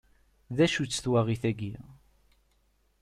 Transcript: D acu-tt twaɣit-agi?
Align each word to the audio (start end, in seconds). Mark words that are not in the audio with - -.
D 0.55 0.57
acu-tt 0.65 1.01
twaɣit-agi? 1.03 1.75